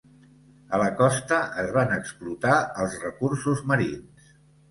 A 0.75 0.79
la 0.83 0.87
costa 1.01 1.41
es 1.65 1.69
van 1.75 1.93
explotar 1.97 2.55
els 2.85 2.97
recursos 3.05 3.61
marins. 3.73 4.35